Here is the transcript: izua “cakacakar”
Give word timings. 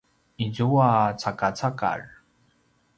izua 0.45 0.89
“cakacakar” 1.21 2.01